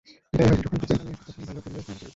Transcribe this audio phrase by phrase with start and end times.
[0.35, 2.07] যাই হোক, যখন পুকুরে নামিয়াছি, তখন ভাল করিয়াই স্নান করিব।